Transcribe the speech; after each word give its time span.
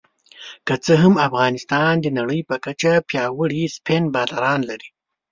که 0.67 0.75
څه 0.85 0.93
هم 1.03 1.13
افغانستان 1.27 1.93
د 2.01 2.07
نړۍ 2.17 2.41
په 2.49 2.55
کچه 2.65 2.93
پياوړي 3.09 3.63
سپېن 3.75 4.03
بالران 4.13 4.61
لري 4.69 4.89